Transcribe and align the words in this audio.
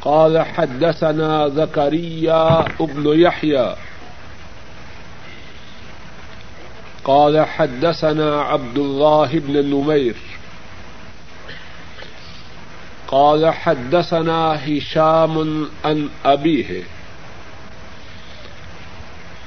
قال 0.00 0.42
حدثنا 0.42 1.48
زكريا 1.48 2.60
ابن 2.80 3.20
يحيى. 3.20 3.76
قال 7.04 7.46
حدثنا 7.46 8.42
عبد 8.42 8.78
الله 8.78 9.38
بن 9.38 9.56
النمير. 9.56 10.16
قال 13.08 13.54
حدثنا 13.54 14.68
هشام 14.68 15.68
عن 15.84 16.08
أبيه. 16.24 16.82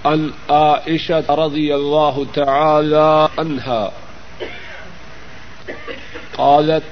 عن 0.05 0.33
عائشة 0.49 1.25
رضي 1.29 1.75
الله 1.75 2.25
تعالى 2.33 3.29
عنها. 3.37 3.91
قالت 6.37 6.83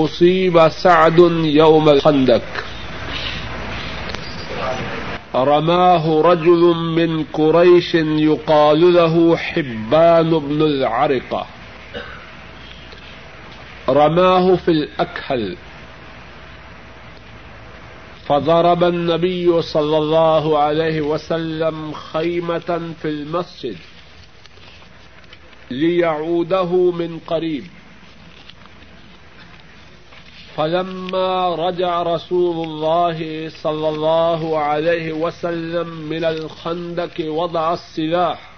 اصیب 0.00 0.68
سعد 0.68 1.18
يوم 1.44 1.88
الخندق. 1.88 2.42
رماه 5.34 6.22
رجل 6.22 6.74
من 6.74 7.24
قريش 7.24 7.94
يقال 7.94 8.94
له 8.94 9.36
حبان 9.36 10.38
بن 10.38 10.62
العرقة. 10.62 11.46
رماه 13.88 14.56
في 14.56 14.70
الأكهل. 14.70 15.56
فضرب 18.26 18.84
النبي 18.84 19.62
صلى 19.62 19.98
الله 19.98 20.58
عليه 20.58 21.00
وسلم 21.00 21.92
خيمة 21.92 22.92
في 23.02 23.08
المسجد 23.08 23.76
ليعوده 25.70 26.90
من 26.90 27.18
قريب. 27.26 27.64
فلما 30.58 31.54
رجع 31.54 32.02
رسول 32.02 32.68
الله 32.68 33.48
صلى 33.62 33.88
الله 33.88 34.58
عليه 34.58 35.12
وسلم 35.12 35.88
من 35.88 36.24
الخندق 36.24 37.14
وضع 37.20 37.72
السلاح 37.72 38.50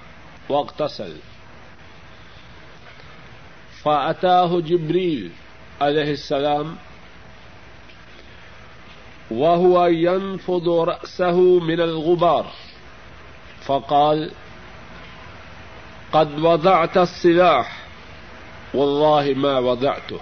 واغتسل. 0.48 1.16
فأتاه 3.82 4.60
جبريل 4.60 5.30
عليه 5.80 6.12
السلام 6.12 6.76
وهو 9.30 9.86
ينفض 9.86 10.68
رأسه 10.68 11.40
من 11.60 11.80
الغبار. 11.80 12.46
فقال 13.66 14.30
قد 16.12 16.38
وضعت 16.38 16.98
السلاح، 16.98 17.86
والله 18.74 19.34
ما 19.36 19.58
وضعته. 19.58 20.20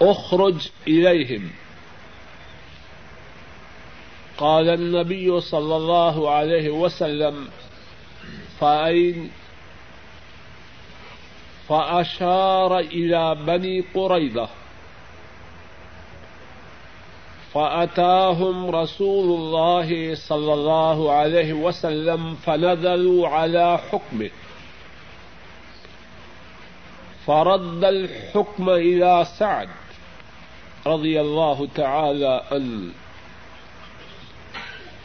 اخرج 0.00 0.68
إليهم. 0.88 1.50
قال 4.38 4.68
النبي 4.68 5.40
صلى 5.40 5.76
الله 5.76 6.30
عليه 6.30 6.70
وسلم، 6.70 7.48
فأين؟ 8.60 9.30
فأشار 11.68 12.78
إلى 12.78 13.34
بني 13.34 13.84
قريظة. 13.94 14.48
فأتاهم 17.54 18.70
رسول 18.70 19.40
الله 19.40 20.14
صلى 20.14 20.54
الله 20.54 21.12
عليه 21.12 21.52
وسلم 21.52 22.34
فنزلوا 22.34 23.28
على 23.28 23.78
حكمه. 23.78 24.30
فرد 27.26 27.84
الحكم 27.84 28.70
إلى 28.70 29.26
سعد. 29.38 29.68
رضي 30.88 31.20
الله 31.20 31.68
تعالى 31.74 32.42
عنه 32.52 32.92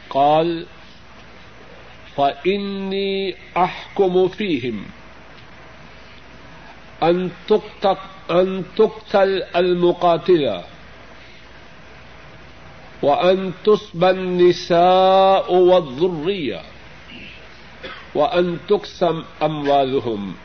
قال، 0.10 0.66
فإني 2.16 3.36
أحكم 3.58 4.28
فيهم 4.28 4.86
أن 7.04 7.32
تقتل 7.48 7.98
أن 8.32 8.64
تقتل 8.76 9.44
المقاتلة 9.56 10.64
وأن 13.02 13.52
تصب 13.64 14.04
النساء 14.04 15.54
والذرية 15.54 16.62
وأن 18.16 18.58
تقسم 18.68 19.24
أموالهم 19.42 20.36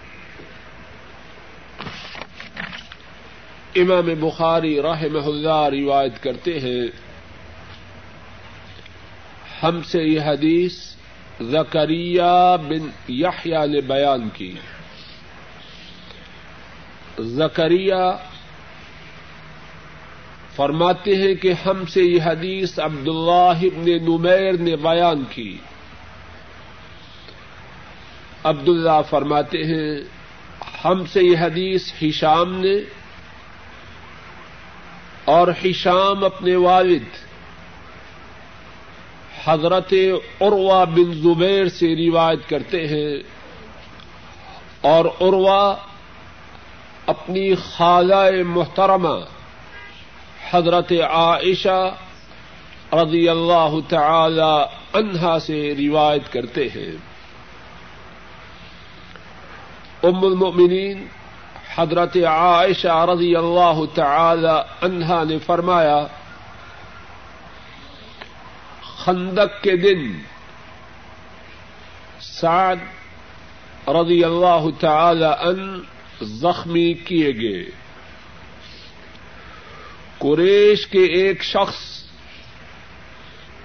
امام 3.74 4.28
بخاری 4.28 4.82
رحمہ 4.82 5.26
اللہ 5.26 5.68
روایت 5.72 6.22
کرتے 6.22 6.58
ہیں، 6.58 6.86
ہم 9.62 9.82
سے 9.82 10.02
یہ 10.02 10.20
حدیث 10.20 10.94
زکریہ 11.40 12.56
بن 12.68 12.90
یحییٰ 13.08 13.66
نے 13.66 13.80
بیان 13.80 14.28
کی۔ 14.28 14.54
زکریہ 17.18 18.16
فرماتے 20.56 21.14
ہیں 21.14 21.34
کہ 21.34 21.52
ہم 21.66 21.86
سے 21.86 22.02
یہ 22.02 22.18
حدیث 22.22 22.78
عبداللہ 22.78 23.58
ابن 23.62 23.84
نمیر 23.84 24.52
نے 24.52 24.76
بیان 24.76 25.24
کی۔ 25.30 25.58
عبداللہ 28.44 29.00
فرماتے 29.10 29.58
ہیں، 29.58 30.00
ہم 30.84 31.06
سے 31.06 31.22
یہ 31.22 31.36
حدیث 31.40 31.92
ہشام 32.02 32.58
نے 32.58 32.97
اور 35.28 35.48
ہشام 35.64 36.24
اپنے 36.24 36.56
والد 36.56 37.04
حضرت 39.44 39.94
عروا 40.40 40.84
بن 40.84 41.12
زبیر 41.14 41.68
سے 41.68 42.10
روایت 42.10 42.48
کرتے 42.48 42.86
ہیں 42.86 43.22
اور 44.80 45.04
عروا 45.04 45.74
اپنی 47.06 47.54
خالہ 47.54 48.42
محترمہ 48.46 49.24
حضرت 50.50 50.92
عائشہ 50.92 51.94
رضی 52.92 53.28
اللہ 53.28 53.76
تعالی 53.88 54.64
عنہا 54.92 55.38
سے 55.38 55.74
روایت 55.78 56.32
کرتے 56.32 56.64
ہیں۔ 56.64 56.96
ام 60.02 60.24
المؤمنین 60.24 61.06
حضرت 61.78 62.16
عائشہ 62.16 63.06
رضی 63.12 63.36
اللہ 63.36 63.80
تعالی 63.94 64.86
عنہا 64.86 65.24
نے 65.24 65.38
فرمایا، 65.38 66.06
خندق 68.96 69.62
کے 69.62 69.76
دن 69.76 70.18
سعد 72.20 72.76
رضی 73.88 74.24
اللہ 74.24 74.66
تعالی 74.80 75.24
ان 75.24 75.80
زخمی 76.22 76.92
کیے 76.94 77.30
گئے۔ 77.34 77.64
قریش 80.18 80.86
کے 80.86 81.04
ایک 81.04 81.42
شخص 81.42 82.02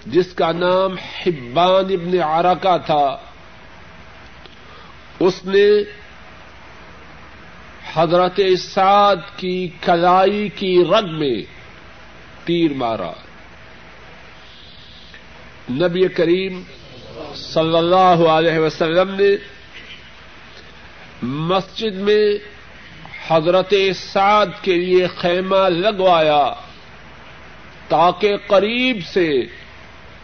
جس 0.05 0.33
کا 0.33 0.51
نام 0.51 0.95
حبان 0.97 1.93
ابن 1.93 2.21
عرکا 2.21 2.77
تھا، 2.77 3.17
اس 5.19 5.45
نے 5.45 5.67
حضرت 7.95 8.39
سعد 8.59 9.37
کی 9.37 9.69
کلائی 9.81 10.49
کی 10.49 10.83
رگ 10.91 11.09
میں 11.11 11.43
تیر 12.43 12.73
مارا۔ 12.73 13.11
نبی 15.69 16.07
کریم 16.07 16.63
صلی 17.35 17.77
اللہ 17.77 18.27
علیہ 18.29 18.59
وسلم 18.59 19.15
نے 19.15 19.35
مسجد 21.21 21.95
میں 21.95 22.25
حضرت 23.27 23.73
سعد 23.95 24.45
کے 24.61 24.75
لیے 24.75 25.07
خیمہ 25.07 25.69
لگوایا 25.69 26.53
تاکہ 27.87 28.37
قریب 28.47 28.97
سے 29.05 29.29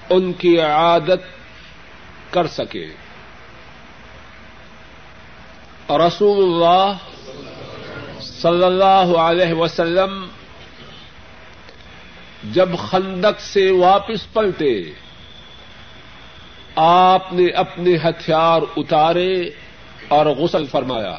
ان 0.10 0.34
کی 0.34 0.60
عادت 0.60 1.22
کر 2.34 2.48
سکے۔ 2.48 2.86
رسول 5.90 6.44
اللہ 6.44 6.94
صلی 8.42 8.64
اللہ 8.64 9.18
علیہ 9.20 9.54
وسلم 9.54 10.26
جب 12.54 12.70
خندق 12.78 13.40
سے 13.40 13.72
واپس 13.72 14.34
پلٹے، 14.34 14.92
آپ 16.76 17.34
نے 17.34 17.48
اپنے 17.52 17.96
ہتھیار 17.96 18.62
اتارے 18.78 19.50
اور 20.08 20.26
غسل 20.26 20.66
فرمایا۔ 20.66 21.18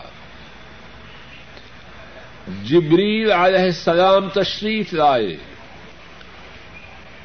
جبریل 2.64 3.30
علیہ 3.32 3.64
السلام 3.64 4.28
تشریف 4.28 4.92
لائے 4.92 5.36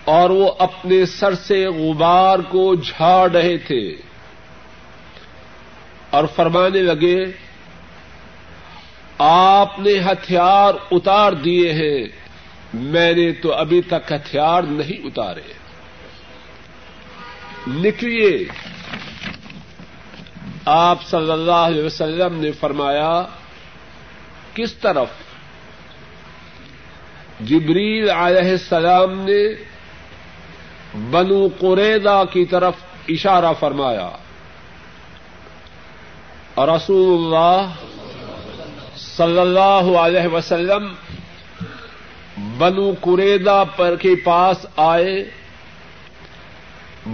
اور 0.05 0.29
وہ 0.29 0.51
اپنے 0.59 1.05
سر 1.05 1.35
سے 1.35 1.65
غبار 1.67 2.39
کو 2.39 2.75
جھاڑ 2.75 3.31
رہے 3.31 3.57
تھے 3.57 3.95
اور 6.09 6.25
فرمانے 6.35 6.81
لگے 6.81 7.25
آپ 9.17 9.79
نے 9.79 9.99
ہتھیار 9.99 10.73
اتار 10.91 11.31
دیے 11.31 11.73
ہیں۔ 11.73 12.03
میں 12.73 13.13
نے 13.13 13.31
تو 13.31 13.53
ابھی 13.53 13.81
تک 13.81 14.11
ہتھیار 14.11 14.63
نہیں 14.63 15.05
اتارے۔ 15.05 15.41
نکلیے 17.67 18.45
آپ 20.65 21.03
صلی 21.03 21.31
اللہ 21.31 21.51
علیہ 21.51 21.83
وسلم 21.83 22.35
نے 22.35 22.51
فرمایا، 22.51 23.23
کس 24.53 24.73
طرف؟ 24.73 25.07
جبریل 27.39 28.09
علیہ 28.09 28.51
السلام 28.51 29.19
نے 29.19 29.55
بنو 31.11 31.47
قریدا 31.59 32.25
کی 32.25 32.45
طرف 32.45 32.73
اشارہ 33.07 33.53
فرمایا۔ 33.59 34.09
اور 36.55 36.67
رسول 36.67 37.25
اللہ 37.25 37.71
صلی 39.17 39.39
اللہ 39.39 39.97
علیہ 39.97 40.33
وسلم 40.33 40.93
بنو 42.57 42.93
قریدا 43.01 43.63
پر 43.63 43.95
کے 43.95 44.15
پاس 44.15 44.65
آئے۔ 44.75 45.29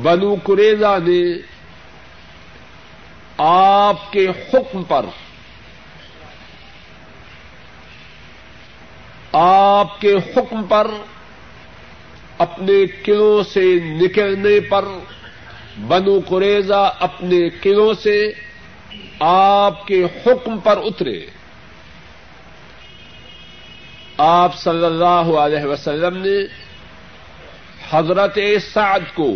بنو 0.01 0.35
قریدا 0.43 0.97
نے 0.97 1.41
آپ 3.37 4.11
کے 4.11 4.27
حکم 4.27 4.83
پر 4.83 5.05
آپ 9.31 10.01
کے 10.01 10.13
حکم 10.13 10.63
پر 10.63 10.87
اپنے 12.37 12.85
قلعوں 13.03 13.43
سے 13.43 13.79
نکلنے 13.83 14.59
پر 14.59 14.85
بنو 15.87 16.19
قریضہ 16.27 16.93
اپنے 16.99 17.49
قلعوں 17.61 17.93
سے 17.93 18.31
آپ 19.19 19.87
کے 19.87 20.03
حکم 20.03 20.59
پر 20.59 20.77
اترے۔ 20.77 21.25
آپ 24.23 24.55
صلی 24.57 24.85
اللہ 24.85 25.31
علیہ 25.43 25.65
وسلم 25.65 26.17
نے 26.17 26.45
حضرت 27.91 28.39
سعد 28.73 28.99
کو 29.13 29.31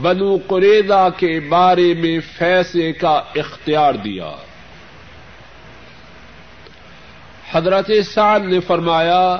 بنو 0.00 0.36
قریضہ 0.46 1.08
کے 1.16 1.40
بارے 1.40 1.94
میں 1.94 2.20
فیصلے 2.38 2.92
کا 2.92 3.22
اختیار 3.36 3.94
دیا۔ 3.94 4.30
حضرت 7.52 7.90
سعد 8.14 8.40
نے 8.40 8.60
فرمایا، 8.60 9.36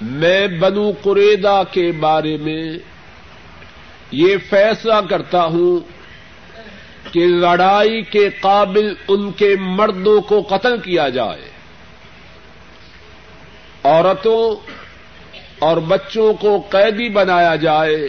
میں 0.00 0.46
بنو 0.46 0.92
قریدا 1.02 1.64
کے 1.64 1.92
بارے 1.92 2.36
میں 2.36 2.78
یہ 4.10 4.36
فیصلہ 4.48 5.00
کرتا 5.10 5.44
ہوں 5.44 5.80
کہ 7.12 7.26
لڑائی 7.26 8.02
کے 8.02 8.28
قابل 8.30 8.94
ان 9.08 9.32
کے 9.32 9.56
مردوں 9.60 10.20
کو 10.20 10.42
قتل 10.50 10.78
کیا 10.78 11.08
جائے۔ 11.08 11.49
عورتوں 13.84 14.70
اور 15.58 15.76
بچوں 15.76 16.34
کو 16.34 16.66
قیدی 16.70 17.08
بنایا 17.08 17.56
جائے 17.56 18.08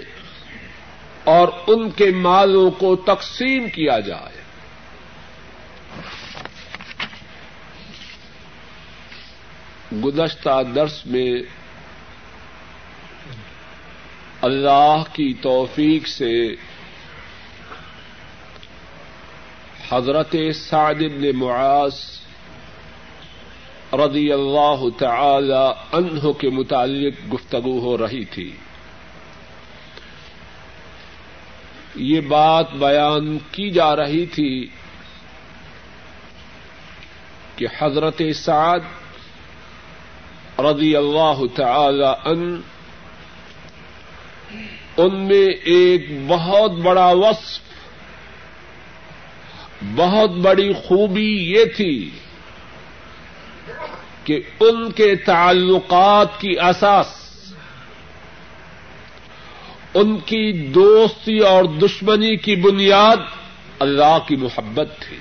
اور 1.24 1.48
ان 1.68 1.90
کے 1.90 2.12
مالوں 2.12 2.72
کو 2.72 2.96
تقسیم 2.96 3.70
کیا 3.70 4.00
جائے۔ 4.00 4.42
گزشتہ 10.04 10.64
درس 10.76 11.06
میں 11.06 11.34
اللہ 14.42 15.04
کی 15.14 15.34
توفیق 15.34 16.08
سے 16.08 16.56
حضرت 19.92 20.36
سعد 20.56 20.94
بن 20.94 21.38
معاذ 21.38 21.94
رضی 23.94 24.32
اللہ 24.32 24.84
تعالی 24.98 25.72
عنہ 25.92 26.32
کے 26.32 26.50
متعلق 26.50 27.34
گفتگو 27.34 27.80
ہو 27.80 27.98
رہی 27.98 28.26
تھی۔ 28.26 28.52
یہ 31.96 32.22
بات 32.22 32.74
بیان 32.74 33.38
کی 33.52 33.70
جا 33.70 33.96
رہی 33.96 34.26
تھی 34.26 34.68
کہ 37.56 37.68
حضرت 37.80 38.22
سعد 38.36 38.80
رضی 40.60 40.96
اللہ 40.96 41.42
تعالی 41.56 42.30
عنہ 42.30 42.58
ان 44.98 45.28
میں 45.28 45.48
ایک 45.64 46.08
بہت 46.28 46.72
بڑا 46.72 47.08
وصف، 47.08 47.60
بہت 49.96 50.30
بڑی 50.30 50.74
خوبی 50.74 51.52
یہ 51.52 51.66
تھی 51.66 52.10
کہ 54.24 54.42
ان 54.60 54.92
کے 54.92 55.16
تعلقات 55.16 56.40
کی 56.40 56.60
اساس، 56.60 57.08
ان 59.94 60.18
کی 60.18 60.68
دوستی 60.68 61.38
اور 61.38 61.64
دشمنی 61.64 62.36
کی 62.36 62.56
بنیاد 62.56 63.18
اللہ 63.80 64.18
کی 64.28 64.36
محبت 64.36 64.88
تھی۔ 65.00 65.18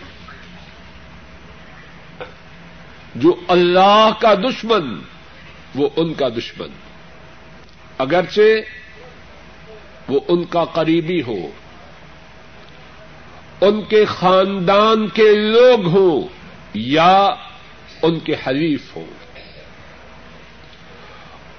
جو 3.14 3.34
اللہ 3.48 4.10
کا 4.18 4.34
دشمن، 4.34 5.00
وہ 5.74 5.88
ان 5.96 6.14
کا 6.14 6.28
دشمن۔ 6.28 6.68
اگرچہ 7.98 8.40
وہ 10.08 10.20
ان 10.28 10.44
کا 10.44 10.64
قریبی 10.64 11.22
ہو، 11.22 11.50
ان 13.60 13.82
کے 13.82 14.04
خاندان 14.04 15.08
کے 15.08 15.34
لوگ 15.34 15.86
ہوں 15.86 16.28
یا 16.74 17.28
ان 18.02 18.18
کے 18.18 18.34
حریف 18.34 18.96
ہوں 18.96 19.06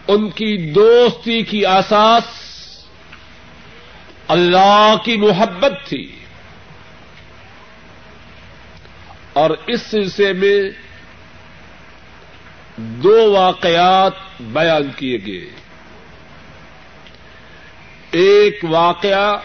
ان 0.08 0.30
کی 0.30 0.72
دوستی 0.72 1.44
کی 1.44 1.66
اساس 1.66 2.24
اللہ 4.28 4.96
کی 5.04 5.18
محبت 5.18 5.72
تھی۔ 5.88 6.16
اور 9.34 9.50
اس 9.68 9.82
سلسلے 9.82 10.34
میں 10.34 10.64
دو 12.78 13.32
واقعات 13.32 14.14
بیان 14.40 14.92
کیے 14.96 15.18
گئے۔ 15.26 15.50
ایک 18.12 18.66
واقعہ 18.70 19.38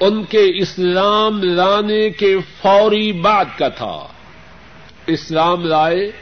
ان 0.00 0.24
کے 0.24 0.62
اسلام 0.62 1.42
لانے 1.42 2.10
کے 2.10 2.36
فوری 2.62 3.12
بعد 3.12 3.44
کا 3.58 3.68
تھا۔ 3.68 4.06
اسلام 5.06 5.64
لائے، 5.64 6.12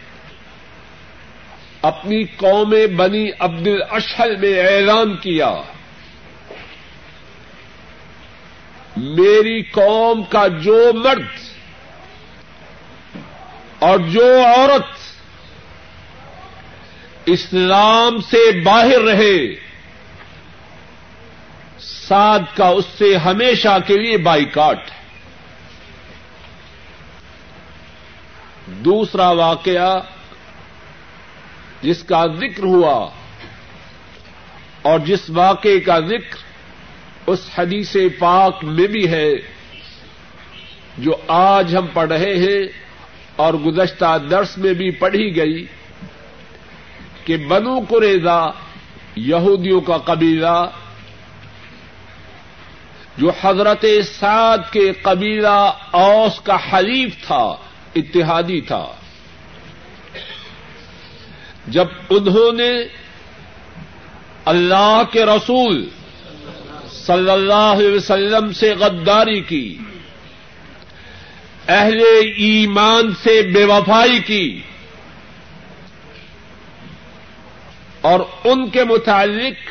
اپنی 1.82 2.24
قوم 2.24 2.74
بنی 2.96 3.30
عبد 3.38 3.68
الاشل 3.68 4.36
میں 4.36 4.60
اعلان 4.60 5.16
کیا۔ 5.16 5.62
میری 8.96 9.62
قوم 9.62 10.22
کا 10.22 10.46
جو 10.46 10.90
مرد 10.94 11.26
اور 13.78 13.98
جو 13.98 14.42
عورت 14.56 14.98
اسلام 17.26 18.20
سے 18.20 18.60
باہر 18.60 19.00
رہے، 19.00 19.54
سعد 21.78 22.56
کا 22.56 22.68
اس 22.68 22.84
سے 22.98 23.16
ہمیشہ 23.16 23.78
کے 23.86 23.96
لیے 23.96 24.18
بائیکاٹ۔ 24.18 24.78
ہے 24.78 25.01
دوسرا 28.80 29.28
واقعہ 29.30 30.00
جس 31.82 32.02
کا 32.02 32.26
ذکر 32.26 32.64
ہوا 32.64 32.94
اور 34.82 34.98
جس 34.98 35.28
واقعے 35.30 35.78
کا 35.80 35.98
ذکر 35.98 37.30
اس 37.30 37.48
حدیث 37.58 37.96
پاک 38.18 38.64
میں 38.64 38.86
بھی 38.86 39.08
ہے 39.10 39.28
جو 40.98 41.16
آج 41.28 41.76
ہم 41.76 41.86
پڑھ 41.92 42.08
رہے 42.08 42.34
ہیں 42.36 42.60
اور 43.36 43.54
گزشتہ 43.54 44.16
درس 44.30 44.56
میں 44.58 44.72
بھی 44.74 44.90
پڑھی 44.90 45.36
گئی 45.36 45.64
کہ 47.24 47.36
بنو 47.48 47.78
قریضہ 47.88 48.52
یہودیوں 49.16 49.80
کا 49.80 49.98
قبیلہ 50.04 50.56
جو 53.16 53.32
حضرت 53.42 53.84
سعد 54.04 54.70
کے 54.70 54.92
قبیلہ 55.02 55.58
اوس 55.90 56.40
کا 56.40 56.56
حلیف 56.72 57.26
تھا 57.26 57.44
اتحادی 57.94 58.60
تھا۔ 58.60 58.92
جب 61.66 61.86
انہوں 62.10 62.52
نے 62.52 62.70
اللہ 64.44 65.02
کے 65.10 65.24
رسول 65.24 65.88
صلی 66.92 67.30
اللہ 67.30 67.54
علیہ 67.54 67.94
وسلم 67.94 68.52
سے 68.52 68.74
غداری 68.74 69.40
کی، 69.40 69.78
اہل 71.68 72.00
ایمان 72.36 73.14
سے 73.22 73.42
بے 73.42 73.64
وفائی 73.64 74.20
کی 74.20 74.62
اور 78.00 78.20
ان 78.44 78.70
کے 78.70 78.84
متعلق 78.84 79.70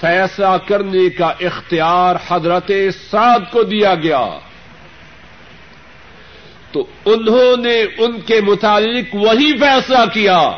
فیصلہ 0.00 0.56
کرنے 0.66 1.10
کا 1.10 1.26
اختیار 1.26 2.16
حضرت 2.28 2.70
سعد 3.10 3.40
کو 3.52 3.62
دیا 3.62 3.94
گیا۔ 3.94 4.26
تو 6.72 6.86
انہوں 7.04 7.56
نے 7.56 7.82
ان 7.82 8.20
کے 8.20 8.40
متعلق 8.40 9.14
وہی 9.14 9.58
فیصلہ 9.58 9.98
کیا 10.12 10.50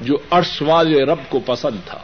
جو 0.00 0.18
عرش 0.30 0.62
والے 0.62 1.04
رب 1.04 1.18
کو 1.28 1.40
پسند 1.40 1.76
تھا۔ 1.86 1.98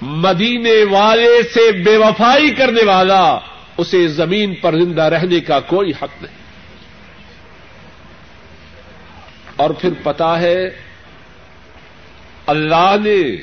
مدینے 0.00 0.84
والے 0.90 1.42
سے 1.42 1.72
بے 1.72 1.96
وفائی 1.96 2.50
کرنے 2.50 2.84
والا 2.84 3.38
اسے 3.76 4.08
زمین 4.08 4.54
پر 4.54 4.74
زندہ 4.74 5.02
رہنے 5.02 5.40
کا 5.40 5.60
کوئی 5.60 5.90
حق 5.90 6.22
نہیں۔ 6.22 6.36
اور 9.56 9.70
پھر 9.70 9.90
پتا 10.02 10.40
ہے، 10.40 10.68
اللہ 12.46 12.96
نے 13.04 13.36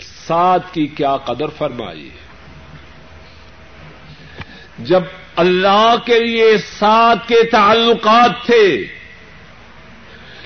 سات 0.00 0.74
کی 0.74 0.86
کیا 0.86 1.16
قدر 1.16 1.48
فرمائی۔ 1.48 2.08
ہے 2.08 2.27
جب 4.78 5.02
اللہ 5.36 5.94
کے 6.06 6.20
لیے 6.20 6.58
سات 6.58 7.28
کے 7.28 7.42
تعلقات 7.42 8.46
تھے، 8.46 8.86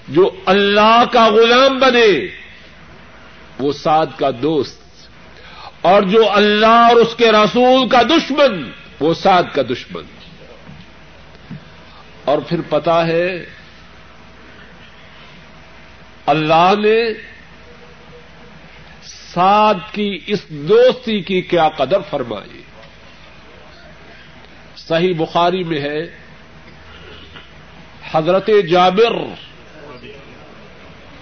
جو 0.09 0.31
اللہ 0.47 1.05
کا 1.13 1.29
غلام 1.29 1.79
بنے، 1.79 2.27
وہ 3.59 3.73
سعد 3.73 4.07
کا 4.17 4.31
دوست، 4.43 4.83
اور 5.81 6.03
جو 6.03 6.31
اللہ 6.31 6.67
اور 6.67 6.97
اس 6.97 7.15
کے 7.17 7.33
رسول 7.33 7.89
کا 7.89 8.03
دشمن، 8.03 8.71
وہ 9.01 9.15
سعد 9.15 9.43
کا 9.53 9.63
دشمن۔ 9.63 10.03
اور 12.25 12.39
پھر 12.39 12.61
پتا 12.69 13.07
ہے، 13.07 13.45
اللہ 16.27 16.73
نے 16.79 17.13
سعد 19.35 19.75
کی 19.93 20.19
اس 20.27 20.49
دوستی 20.49 21.21
کی 21.21 21.41
کیا 21.43 21.69
قدر 21.69 22.01
فرمائی۔ 22.11 22.63
صحیح 24.89 25.15
بخاری 25.19 25.63
میں 25.65 25.81
ہے، 25.81 26.01
حضرت 28.13 28.51
جابر 28.71 29.17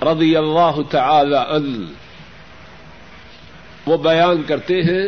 رضی 0.06 0.36
اللہ 0.36 0.80
تعالی 0.90 1.36
عنہ، 1.36 1.86
وہ 3.86 3.96
بیان 3.96 4.42
کرتے 4.42 4.80
ہیں، 4.82 5.04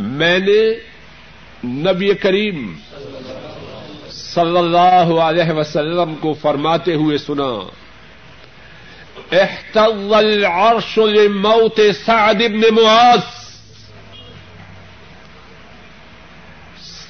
میں 0.00 0.38
نے 0.38 0.60
نبی 1.64 2.14
کریم 2.14 2.74
صلی 4.10 4.58
اللہ 4.58 5.08
علیہ 5.22 5.52
وسلم 5.52 6.14
کو 6.14 6.34
فرماتے 6.34 6.94
ہوئے 6.94 7.18
سنا 7.18 7.52
احتض 9.32 10.12
العرش 10.12 10.98
لموت 10.98 11.80
سعد 12.04 12.34
بن 12.34 12.74
معاذ 12.74 13.37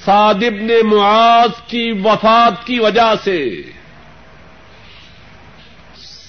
سعد 0.05 0.33
بن 0.33 0.67
معاذ 0.67 1.49
کی 1.67 1.91
وفات 1.91 2.67
کی 2.67 2.79
وجہ 2.79 3.13
سے 3.23 3.61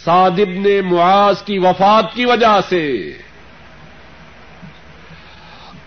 سعد 0.05 0.31
بن 0.31 0.89
معاذ 0.91 1.43
کی 1.43 1.59
وفات 1.59 2.15
کی 2.15 2.25
وجہ 2.25 2.61
سے 2.69 3.12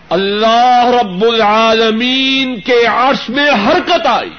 اللہ 0.08 0.90
رب 1.02 1.24
العالمین 1.24 2.60
کے 2.60 2.86
عرش 2.86 3.28
میں 3.28 3.50
حرکت 3.50 4.06
آئی۔ 4.06 4.34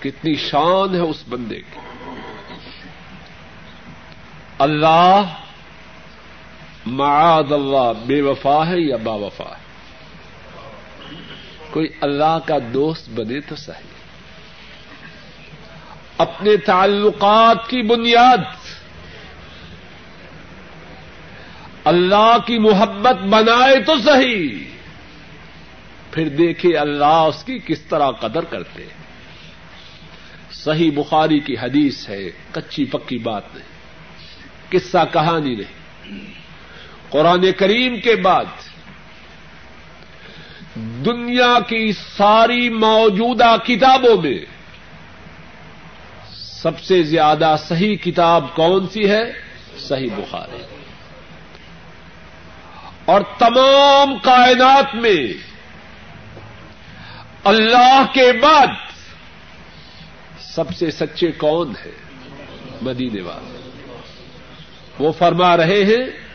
کتنی 0.00 0.34
شان 0.34 0.94
ہے 0.94 1.00
اس 1.00 1.24
بندے 1.28 1.60
کی۔ 1.60 1.78
اللہ 4.58 5.22
معاد 6.86 7.52
اللہ 7.52 7.92
بے 8.06 8.22
وفا 8.22 8.66
ہے 8.66 8.80
یا 8.80 8.96
با 8.96 9.14
وفا 9.14 9.44
ہے؟ 9.44 9.65
کوئی 11.76 11.88
اللہ 12.00 12.38
کا 12.46 12.54
دوست 12.74 13.08
بنے 13.08 13.40
تو 13.40 13.56
صحیح۔ 13.56 13.88
اپنے 16.18 16.56
تعلقات 16.56 17.68
کی 17.68 17.82
بنیاد۔ 17.82 18.38
اللہ 21.84 22.36
کی 22.46 22.58
محبت 22.58 23.14
بنائے 23.14 23.82
تو 23.82 23.94
صحیح۔ 23.98 24.64
پھر 26.10 26.28
دیکھے 26.28 26.76
اللہ 26.76 27.04
اس 27.04 27.44
کی 27.44 27.58
کس 27.66 27.80
طرح 27.80 28.10
قدر 28.10 28.44
کرتے 28.44 28.86
صحیح 30.52 30.90
بخاری 30.94 31.40
کی 31.40 31.54
حدیث 31.62 32.08
ہے 32.08 32.30
کچی 32.52 32.84
پکی 32.84 33.18
بات 33.18 33.54
نہیں، 33.54 33.68
قصہ 34.70 35.04
کہانی 35.12 35.54
نہیں۔ 35.54 36.26
قرآن 37.10 37.52
کریم 37.56 38.00
کے 38.00 38.16
بعد 38.16 38.44
دنیا 40.76 41.58
کی 41.68 41.92
ساری 41.92 42.68
موجودہ 42.70 43.56
کتابوں 43.64 44.22
میں 44.22 44.38
سب 46.34 46.80
سے 46.80 47.02
زیادہ 47.02 47.56
صحیح 47.58 47.96
کتاب 47.96 48.54
کون 48.54 48.88
سی 48.88 49.10
ہے؟ 49.10 49.22
صحیح 49.78 50.08
بخاری۔ 50.16 50.62
اور 53.04 53.20
تمام 53.38 54.18
کائنات 54.18 54.94
میں 54.94 55.32
اللہ 57.44 58.02
کے 58.12 58.32
بعد 58.42 58.66
سب 60.40 60.76
سے 60.76 60.90
سچے 60.90 61.32
کون 61.32 61.72
ہے؟ 61.84 61.92
مدینے 62.82 63.20
والے۔ 63.20 63.70
وہ 64.98 65.12
فرما 65.12 65.56
رہے 65.56 65.84
ہیں 65.84 66.26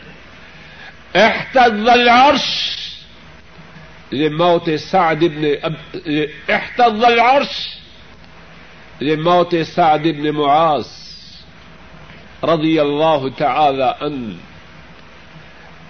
احتض 1.14 1.88
العرش 1.88 2.71
لموت 4.12 4.70
سعد 4.70 5.24
بن 5.24 5.44
احتض 6.48 7.04
العرش. 7.04 7.68
لموت 9.00 9.54
سعد 9.74 9.98
بن 9.98 10.28
معاذ 10.28 10.86
رضی 12.42 12.78
اللہ 12.78 13.26
تعالی 13.38 14.04
عنہ. 14.04 14.34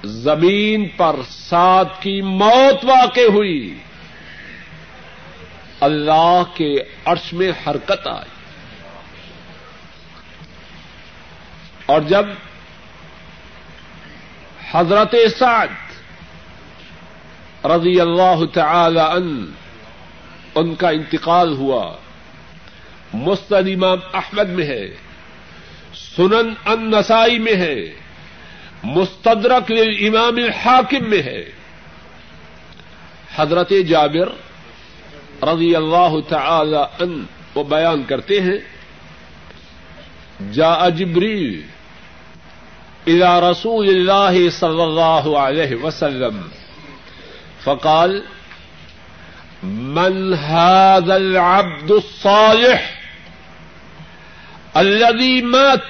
زمین 0.04 0.88
پر 0.88 1.16
سات 1.28 2.02
کی 2.02 2.22
موت 2.22 2.84
واقع 2.84 3.30
ہوئی. 3.32 3.78
اللہ 5.80 6.42
کے 6.54 6.76
عرش 7.04 7.32
میں 7.32 7.52
حرکت 7.66 8.06
آئی. 8.06 8.30
اور 11.86 12.00
جب 12.00 12.26
حضرت 14.72 15.14
سعد 15.38 15.66
رضی 17.64 18.00
اللہ 18.00 18.44
تعالی 18.54 19.00
عنہ، 19.00 19.44
ان 20.54 20.74
کا 20.74 20.88
انتقال 20.88 21.52
ہوا۔ 21.52 21.96
مستد 23.14 23.68
امام 23.74 23.98
احمد 24.14 24.48
میں 24.48 24.64
ہے، 24.64 24.86
سنن 26.16 26.52
ان 26.66 26.90
نسائی 26.90 27.38
میں 27.38 27.54
ہے، 27.54 27.80
مستدرک 28.82 29.70
للامام 29.70 30.36
الحاکم 30.36 31.10
میں 31.10 31.22
ہے۔ 31.22 31.44
حضرت 33.34 33.72
جابر 33.88 34.28
رضی 35.48 35.76
اللہ 35.76 36.14
تعالی 36.28 36.76
ان 36.76 37.24
وہ 37.54 37.64
بیان 37.64 38.02
کرتے 38.02 38.40
ہیں 38.40 38.58
جا 40.52 40.88
جبریل 40.88 41.62
الى 43.06 43.50
رسول 43.50 43.88
اللہ 43.88 44.50
صلی 44.50 44.82
اللہ 44.82 45.36
علیہ 45.38 45.84
وسلم۔ 45.84 46.40
فقال، 47.64 48.22
من 49.62 50.34
هذا 50.34 51.16
العبد 51.16 51.90
الصالح 51.90 52.80
الذي 54.74 55.42
مات، 55.42 55.80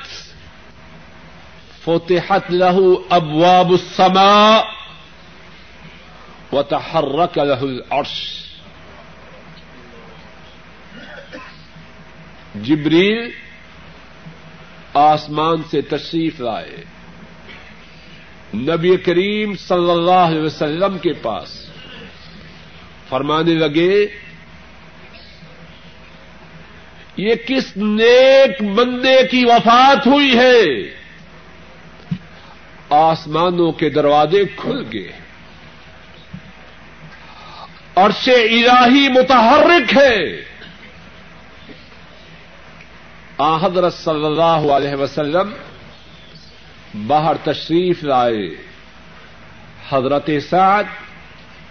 فتحت 1.84 2.50
له 2.50 3.04
ابواب 3.10 3.70
السماء 3.70 4.64
وتحرك 6.52 7.38
له 7.38 7.62
العرش. 7.62 8.42
جبریل 12.54 13.30
آسمان 14.94 15.62
سے 15.70 15.82
تشریف 15.82 16.40
لائے، 16.40 16.84
نبی 18.54 18.96
کریم 18.96 19.56
صلی 19.56 19.90
اللہ 19.90 20.10
علیہ 20.10 20.42
وسلم 20.42 20.98
کے 20.98 21.12
پاس۔ 21.12 21.61
فرمانے 23.12 23.54
لگے، 23.54 24.06
یہ 27.16 27.34
کس 27.46 27.76
نیک 27.76 28.62
بندے 28.62 29.26
کی 29.30 29.44
وفات 29.44 30.06
ہوئی 30.06 30.38
ہے؟ 30.38 30.64
آسمانوں 32.90 33.72
کے 33.72 33.90
دروازے 33.90 34.44
کھل 34.56 34.84
گئے۔ 34.92 35.12
اور 37.94 38.10
سے 38.10 38.32
الہی 38.32 39.08
متحرک 39.08 39.96
ہے۔ 39.96 40.44
آ 43.38 43.56
حضرت 43.56 43.94
صلی 43.94 44.24
اللہ 44.24 44.72
علیہ 44.72 44.94
وسلم 44.94 45.52
باہر 47.06 47.36
تشریف 47.44 48.04
لائے۔ 48.04 48.48
حضرت 49.92 50.30
سعد 50.50 50.84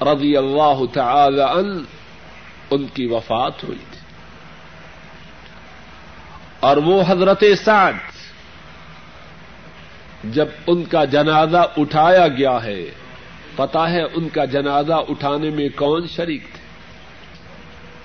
رضی 0.02 0.38
اللہ 0.38 0.86
تعالی 0.94 1.42
ان 1.42 1.84
ان 2.70 2.88
کی 2.88 3.08
وفات 3.08 3.64
ہوئی 3.64 3.78
تھی۔ 3.92 4.00
اور 6.60 6.78
وہ 6.78 7.04
حضرت 7.08 7.44
سعد، 7.66 7.94
جب 10.24 10.46
ان 10.68 10.84
کا 10.84 11.06
جنازہ 11.06 11.66
اٹھایا 11.78 12.28
گیا 12.28 12.64
ہے 12.64 12.86
پتا 13.56 13.92
ہے 13.92 14.04
ان 14.04 14.30
کا 14.30 14.46
جنازہ 14.46 14.94
اٹھانے 14.94 15.50
میں 15.50 15.70
کون 15.76 16.08
شریک 16.08 16.42
تھے۔ 16.42 16.62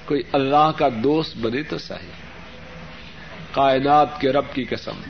کوئی 0.05 0.23
اللہ 0.33 0.71
کا 0.77 0.89
دوست 1.05 1.37
بنے 1.37 1.63
تو 1.63 1.79
صحیح۔ 1.79 2.27
کائنات 3.53 4.21
کے 4.21 4.33
رب 4.33 4.45
کی 4.53 4.65
قسم۔ 4.65 5.01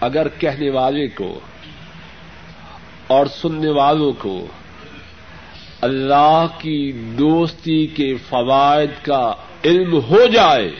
اگر 0.00 0.26
کہنے 0.38 0.70
والے 0.70 1.08
کو 1.08 1.40
اور 3.06 3.26
سننے 3.26 3.70
والوں 3.70 4.12
کو 4.12 4.46
اللہ 5.80 6.46
کی 6.58 6.92
دوستی 6.92 7.86
کے 7.86 8.14
فوائد 8.14 8.90
کا 9.02 9.34
علم 9.64 9.94
ہو 9.94 10.26
جائے 10.26 10.72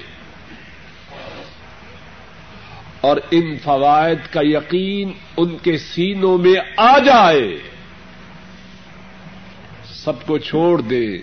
اور 3.00 3.16
ان 3.30 3.58
فوائد 3.58 4.18
کا 4.30 4.40
یقین 4.44 5.12
ان 5.36 5.58
کے 5.58 5.78
سینوں 5.78 6.38
میں 6.38 6.54
آ 6.76 6.98
جائے۔ 6.98 7.58
سب 9.84 10.26
کو 10.26 10.38
چھوڑ 10.38 10.80
دے، 10.80 11.18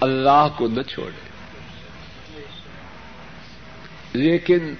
اللہ 0.00 0.48
کو 0.56 0.68
نہ 0.68 0.82
چھوڑے۔ 0.82 1.26
لیکن 4.12 4.74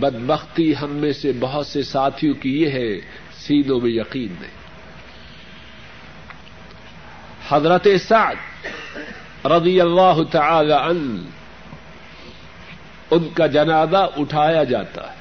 بدبختی 0.00 0.74
ہم 0.82 0.90
میں 0.90 1.12
سے 1.12 1.32
بہت 1.40 1.66
سے 1.66 1.82
ساتھیوں 1.82 2.34
کی 2.34 2.62
یہ 2.62 2.70
ہے 2.70 3.00
سینوں 3.38 3.80
میں 3.80 3.90
یقین 3.90 4.34
نہیں۔ 4.40 4.50
حضرت 7.48 7.88
سعد 8.08 8.66
رضی 9.46 9.80
اللہ 9.80 10.22
تعالی 10.30 10.72
ان 10.72 11.26
ان 13.10 13.28
کا 13.34 13.46
جنازہ 13.46 14.08
اٹھایا 14.16 14.64
جاتا 14.64 15.12
ہے۔ 15.12 15.16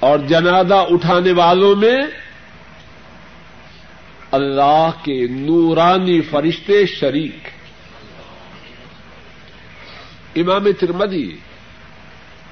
اور 0.00 0.18
جنازہ 0.18 0.74
اٹھانے 0.74 1.32
والوں 1.32 1.76
میں 1.76 1.96
اللہ 4.30 4.90
کے 5.04 5.26
نورانی 5.30 6.20
فرشتے 6.20 6.86
شریک۔ 6.86 7.48
امام 10.36 10.72
ترمدی 10.72 11.36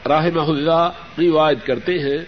راہ 0.09 0.27
اللہ 0.49 0.91
روایت 1.19 1.67
کرتے 1.67 1.99
ہیں، 1.99 2.25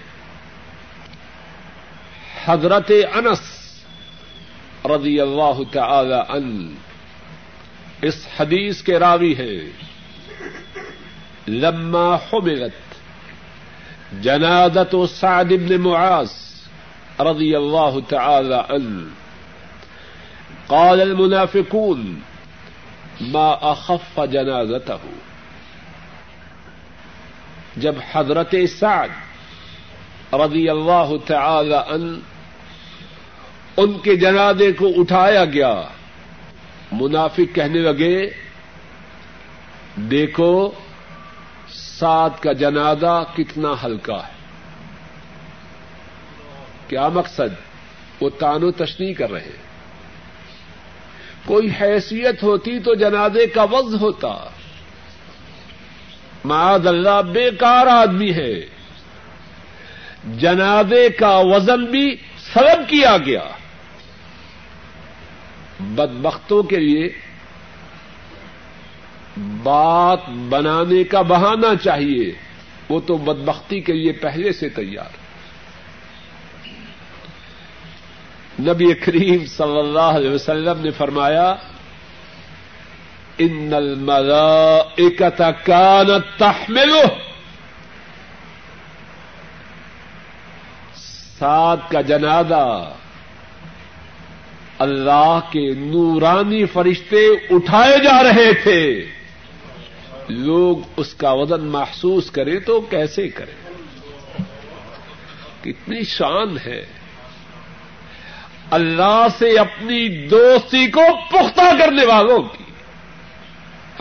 حضرت 2.45 2.93
انس 3.15 3.41
رضی 4.85 5.21
اللہ 5.21 5.59
تعالی 5.73 6.21
ان 6.29 6.75
اس 8.03 8.27
حدیث 8.41 8.83
کے 8.83 8.99
راوی 8.99 9.35
ہیں۔ 9.35 9.71
لما 11.49 12.17
حملت 12.17 12.95
جنادت 14.23 14.95
سعد 15.11 15.45
بن 15.45 15.81
معاذ 15.81 16.33
رضی 17.21 17.55
اللہ 17.55 17.99
تعالی 18.09 18.61
ان 18.69 19.09
قال 20.67 21.01
المنافقون 21.01 22.21
ما 23.21 23.49
اخف 23.53 24.21
جنازته 24.33 25.01
جب 27.77 27.95
حضرت 28.13 28.55
سعد 28.79 29.09
رضی 30.33 30.69
اللہ 30.69 31.13
تعالی 31.27 31.75
ان 31.75 32.21
ان 33.77 33.99
کے 33.99 34.17
جنازے 34.17 34.73
کو 34.73 34.89
اٹھایا 34.97 35.45
گیا، 35.45 35.83
منافق 36.93 37.55
کہنے 37.55 37.79
لگے، 37.79 38.31
دیکھو 39.97 40.71
سعد 41.69 42.31
کا 42.41 42.53
جنازہ 42.53 43.25
کتنا 43.37 43.69
ہلکا 43.85 44.17
ہے۔ 44.17 44.37
کیا 46.89 47.09
مقصد؟ 47.09 47.67
وہ 48.21 48.31
تانو 48.31 48.71
تشنی 48.71 49.15
کر 49.15 49.31
رہے 49.31 49.57
کوئی 51.45 51.69
حیثیت 51.81 52.43
ہوتی 52.43 52.79
تو 52.79 52.95
جنازے 52.95 53.47
کا 53.47 53.63
وز 53.63 53.95
ہوتا۔ 53.95 54.49
معاذ 56.47 56.87
اللہ، 56.87 57.23
بیکار 57.33 57.87
آدمی 57.87 58.33
ہے۔ 58.33 58.67
جنازے 60.25 61.09
کا 61.09 61.39
وزن 61.39 61.85
بھی 61.85 62.17
سلب 62.53 62.89
کیا 62.89 63.17
گیا۔ 63.17 63.45
بدبختوں 65.81 66.63
کے 66.63 66.77
لیے 66.77 67.09
بات 69.37 70.29
بنانے 70.29 71.05
کا 71.05 71.23
بہانا 71.23 71.77
چاہیے۔ 71.85 72.33
وہ 72.89 73.01
تو 73.01 73.17
بدبختی 73.17 73.81
کے 73.81 73.93
لیے 73.93 74.13
پہلے 74.13 74.53
سے 74.53 74.69
تیار۔ 74.69 75.27
نبی 78.61 78.95
کریم 78.95 79.47
صلی 79.47 79.79
اللہ 79.79 80.17
علیہ 80.17 80.31
وسلم 80.31 80.81
نے 80.81 80.91
فرمایا 80.91 81.55
ان 83.39 83.75
الملائکت 83.75 85.43
کانت 85.65 86.39
تحملہ 86.39 87.07
سات 91.39 91.91
کا 91.91 92.01
جنازہ 92.01 92.93
اللہ 94.79 95.41
کے 95.53 95.71
نورانی 95.75 96.65
فرشتے 96.65 97.27
اٹھائے 97.51 97.99
جا 97.99 98.23
رہے 98.23 98.55
تھے۔ 98.55 99.07
لوگ 100.29 100.77
اس 100.97 101.15
کا 101.15 101.33
وزن 101.33 101.67
محسوس 101.67 102.31
کریں 102.31 102.61
تو 102.61 102.81
کیسے 102.81 103.29
کریں؟ 103.29 103.73
کتنی 105.65 106.05
شان 106.05 106.59
ہے۔ 106.67 106.87
اللہ 108.71 109.27
سے 109.39 109.59
اپنی 109.59 110.27
دوستی 110.27 110.87
کو 110.87 111.03
پختہ 111.31 111.79
کرنے 111.79 112.05
والوں 112.05 112.43
کی۔ 112.43 112.66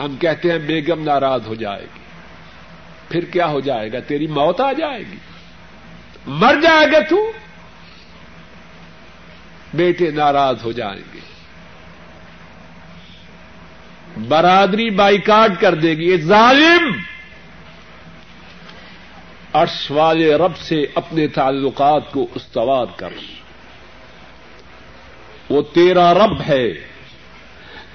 ہم 0.00 0.16
کہتے 0.16 0.50
ہیں 0.50 0.58
بیگم 0.58 1.02
ناراض 1.02 1.46
ہو 1.46 1.54
جائے 1.54 1.82
گی۔ 1.82 2.00
پھر 3.08 3.24
کیا 3.24 3.46
ہو 3.46 3.60
جائے 3.60 3.92
گا؟ 3.92 4.00
تیری 4.00 4.26
موت 4.26 4.60
آ 4.60 4.72
جائے 4.72 5.00
گی۔ 5.00 5.16
مر 6.26 6.54
جائے 6.62 6.86
گا 6.92 7.00
تو 7.00 7.32
بیٹے 9.74 10.10
ناراض 10.10 10.56
ہو 10.64 10.72
جائیں 10.72 11.02
گے۔ 11.14 11.20
برادری 14.28 14.90
بائیکاٹ 14.90 15.50
کر 15.60 15.74
دے 15.74 15.94
گی۔ 15.94 16.16
ظالم! 16.16 16.98
عرش 19.52 19.90
والے 19.90 20.34
رب 20.34 20.56
سے 20.56 20.86
اپنے 20.94 21.26
تعلقات 21.26 22.12
کو 22.12 22.26
استوار 22.34 22.86
کر۔ 22.96 23.10
وہ 25.48 25.62
تیرا 25.62 26.14
رب 26.14 26.40
ہے۔ 26.48 26.95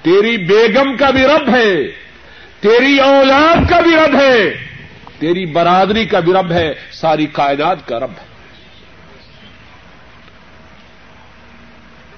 تیری 0.02 0.36
بیگم 0.36 0.96
کا 0.96 1.10
بھی 1.10 1.22
رب 1.22 1.48
ہے، 1.54 1.86
تیری 2.60 2.98
اولاد 2.98 3.70
کا 3.70 3.80
بھی 3.80 3.90
رب 3.96 4.20
ہے، 4.20 4.66
تیری 5.18 5.46
برادری 5.46 6.04
کا 6.04 6.20
بھی 6.20 6.32
رب 6.32 6.52
ہے، 6.52 6.74
ساری 6.92 7.26
کائنات 7.26 7.88
کا 7.88 7.98
رب 7.98 8.10
ہے۔ 8.10 8.26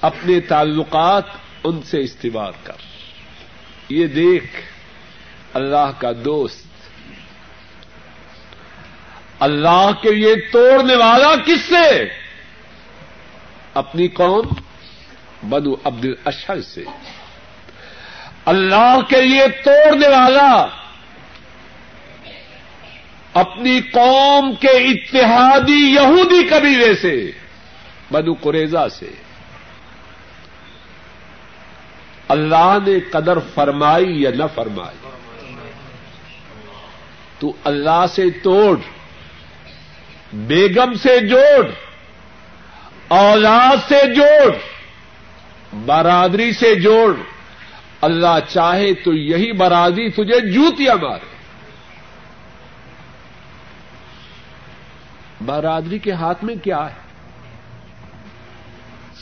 اپنے 0.00 0.40
تعلقات 0.40 1.24
ان 1.64 1.82
سے 1.82 2.00
استوار 2.00 2.52
کر۔ 2.62 2.72
یہ 3.88 4.06
دیکھ، 4.06 4.56
اللہ 5.54 5.90
کا 5.98 6.10
دوست۔ 6.24 6.66
اللہ 9.40 9.90
کے 10.02 10.12
لیے 10.12 10.34
توڑنے 10.34 10.96
والا 10.96 11.36
کس 11.46 11.60
سے؟ 11.60 12.08
اپنی 13.74 14.08
قوم، 14.08 14.46
بنو 15.48 15.74
عبد 15.84 16.04
الاشر 16.04 16.60
سے۔ 16.60 16.84
اللہ 18.44 18.98
کے 19.08 19.22
لیے 19.22 19.48
توڑنے 19.64 20.08
والا 20.08 20.66
اپنی 23.34 23.80
قوم 23.80 24.54
کے 24.54 24.68
اتحادی 24.68 25.94
یہودی 25.94 26.48
قبیلے 26.48 26.94
سے، 26.94 27.30
بنو 28.12 28.34
قریضا 28.34 28.88
سے۔ 28.88 29.10
اللہ 32.28 32.78
نے 32.86 33.00
قدر 33.00 33.38
فرمائی 33.54 34.22
یا 34.22 34.30
نہ 34.30 34.44
فرمائی؟ 34.54 35.14
تو 37.38 37.52
اللہ 37.64 38.04
سے 38.14 38.30
توڑ، 38.30 38.76
بیگم 40.32 40.94
سے 40.94 41.26
جوڑ، 41.26 41.70
اولاد 43.08 43.76
سے 43.88 44.14
جوڑ، 44.14 44.54
برادری 45.84 46.52
سے 46.52 46.74
جوڑ۔ 46.74 47.33
اللہ 48.04 48.38
چاہے 48.48 48.94
تو 48.94 49.12
یہی 49.12 49.52
برادری 49.52 50.10
تجھے 50.10 50.52
جوتیاں 50.52 50.94
مارے 50.94 51.34
برادری 55.44 55.98
کے 55.98 56.12
ہاتھ 56.12 56.44
میں 56.44 56.54
کیا 56.62 56.86
ہے؟ 56.90 57.04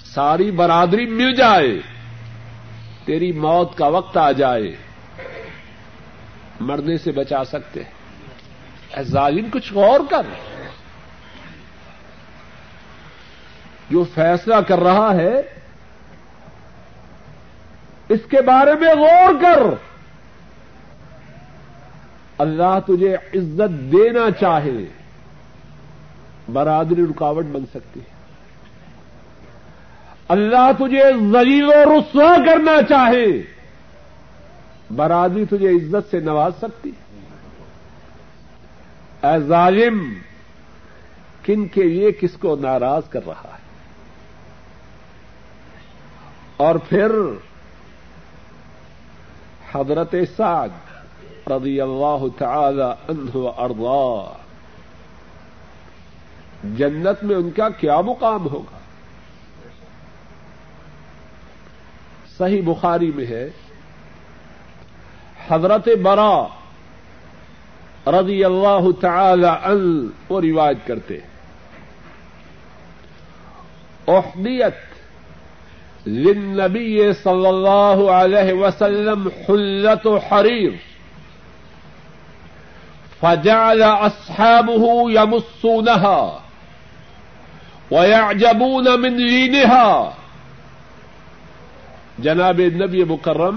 ساری 0.04 0.50
برادری 0.50 1.06
مل 1.06 1.34
جائے، 1.34 1.78
تیری 3.04 3.32
موت 3.32 3.76
کا 3.76 3.86
وقت 3.86 4.16
آ 4.16 4.32
جائے۔ 4.32 4.76
مرنے 6.60 6.98
سے 6.98 7.12
بچا 7.12 7.44
سکتے 7.44 7.80
اے 8.96 9.02
ظالم، 9.02 9.46
کچھ 9.50 9.72
غور 9.72 10.00
کر۔ 10.10 10.26
جو 13.90 14.04
فیصلہ 14.14 14.54
کر 14.54 14.78
رہا 14.78 15.14
ہے 15.14 15.61
اس 18.12 18.20
کے 18.30 18.40
بارے 18.42 18.74
میں 18.80 18.94
غور 18.94 19.34
کر۔ 19.40 19.62
اللہ 22.38 22.78
تجھے 22.86 23.14
عزت 23.14 23.92
دینا 23.92 24.30
چاہے، 24.40 24.84
برادری 26.52 27.02
رکاوٹ 27.02 27.44
بن 27.44 27.66
سکتی 27.66 28.00
ہے۔ 28.00 28.10
اللہ 30.28 30.72
تجھے 30.76 31.02
ذلیل 31.32 31.64
و 31.64 31.84
رسوا 31.84 32.36
کرنا 32.46 32.82
چاہے، 32.88 33.42
برادری 34.96 35.44
تجھے 35.44 35.68
عزت 35.68 36.10
سے 36.10 36.20
نواز 36.20 36.52
سکتی 36.58 36.90
اے 39.22 39.40
ظالم، 39.40 40.14
کن 41.42 41.68
کے 41.68 41.82
لیے 41.82 42.12
کس 42.12 42.32
کو 42.40 42.56
ناراض 42.56 43.02
کر 43.08 43.20
رہا 43.26 43.50
ہے؟ 43.52 43.62
اور 46.56 46.74
پھر 46.74 47.08
حضرت 49.74 50.14
سعد 50.36 50.68
رضی 51.50 51.80
اللہ 51.80 52.24
تعالی 52.38 52.82
عنہ 52.82 53.36
ارضا۔ 53.56 54.32
جنت 56.76 57.24
میں 57.24 57.36
ان 57.36 57.50
کا 57.50 57.68
کیا 57.68 58.00
مقام 58.00 58.46
ہوگا؟ 58.46 58.78
صحیح 62.38 62.62
بخاری 62.64 63.12
میں 63.12 63.26
ہے، 63.26 63.50
حضرت 65.48 65.88
برا 66.02 66.46
رضی 68.06 68.44
اللہ 68.44 68.90
تعالی 69.00 69.48
عنہ 69.62 70.06
وہ 70.28 70.40
روایت 70.40 70.86
کرتے 70.86 71.18
احدیت 74.08 74.91
للنبي 76.06 77.12
صلى 77.12 77.48
الله 77.48 78.12
عليه 78.12 78.52
وسلم 78.52 79.28
حلة 79.28 80.18
حرير. 80.18 80.72
فجعل 83.20 83.82
أصحابه 83.82 85.10
يمصونها 85.10 86.40
ويعجبون 87.90 89.00
من 89.00 89.16
لينها. 89.16 90.10
جناب 92.18 92.60
نبی 92.60 93.04
مکرم 93.04 93.56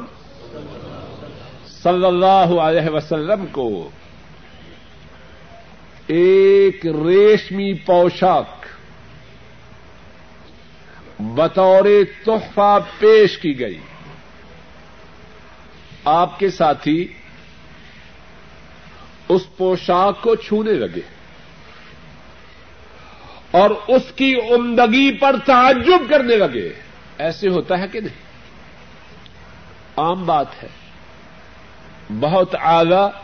صلی 1.84 2.06
اللہ 2.06 2.60
علیہ 2.62 2.90
وسلم 2.90 3.46
کو 3.52 3.90
ایک 6.08 6.86
ریشمی 6.86 7.74
پوشاک 7.74 8.65
بطور 11.20 11.86
تحفہ 12.26 12.80
پیش 13.00 13.38
کی 13.38 13.60
گئی۔ 13.60 13.80
آپ 16.06 16.40
کے 16.40 16.50
ساتھی 16.50 17.14
اس 19.30 19.58
پوشاک 19.58 20.22
کو 20.22 20.36
چھونے 20.36 20.72
لگے 20.72 21.02
اور 23.52 23.70
اس 23.88 24.02
کی 24.16 24.36
عمدگی 24.36 25.18
پر 25.18 25.36
تعجب 25.46 26.10
کرنے 26.10 26.36
لگے۔ 26.36 26.74
ایسے 27.18 27.48
ہوتا 27.48 27.80
ہے 27.80 27.88
کہ 27.88 28.00
نہیں؟ 28.00 28.26
عام 29.98 30.26
بات 30.26 30.64
ہے۔ 30.64 30.68
بہت 32.20 32.56
اعلی 32.56 33.20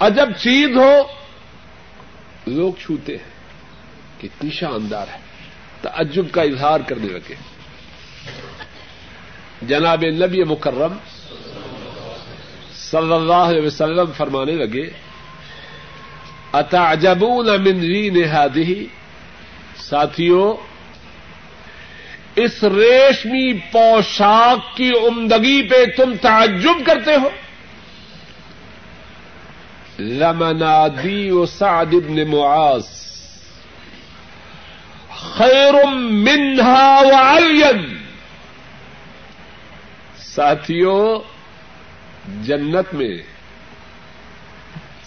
عجب 0.00 0.28
چیز 0.38 0.76
ہو، 0.76 1.02
لوگ 2.46 2.72
چھوتے 2.80 3.16
ہیں۔ 3.16 3.30
کتنی 4.20 4.50
شاندار 4.50 5.06
ہے۔ 5.08 5.25
تعجب 5.86 6.26
کا 6.32 6.42
اظہار 6.42 6.80
کرنے 6.80 7.06
لگے۔ 7.06 7.34
جناب 9.62 10.04
نبی 10.04 10.44
مکرم 10.44 10.92
صلی 12.74 13.12
اللہ 13.12 13.34
علیہ 13.34 13.66
وسلم 13.66 14.12
فرمانے 14.16 14.52
لگے، 14.52 14.90
اتعجبون 16.52 17.46
من 17.46 17.80
رین 17.80 18.16
هذه؟ 18.16 18.72
ساتھیوں 19.76 20.54
اس 22.36 22.64
ریشمی 22.64 23.52
پوشاک 23.52 24.76
کی 24.76 24.90
عمدگی 24.90 25.62
پہ 25.62 25.84
تم 25.96 26.14
تعجب 26.22 26.86
کرتے 26.86 27.10
ہو۔ 27.14 27.28
لمنادی 29.98 31.30
و 31.30 31.46
سعد 31.46 31.86
بن 31.86 32.30
معاذ 32.30 33.05
خیر 35.34 35.74
منہا 35.92 37.00
و 37.00 37.72
ساتھیوں 40.18 41.18
جنت 42.42 42.94
میں 42.94 43.16